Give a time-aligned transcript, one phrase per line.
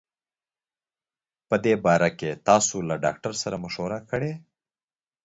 [1.47, 4.31] په دي باره کي تاسو له ډاکټر سره مشوره کړي